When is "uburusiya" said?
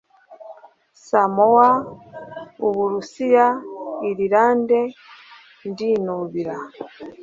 2.67-3.47